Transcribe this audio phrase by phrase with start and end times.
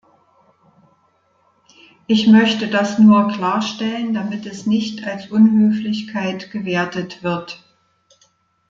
[2.07, 7.61] Ich möchte das nur klarstellen, damit es nicht als Unhöflichkeit gewertet wird.